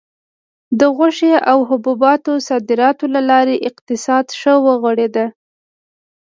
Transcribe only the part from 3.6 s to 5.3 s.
اقتصاد ښه وغوړېد.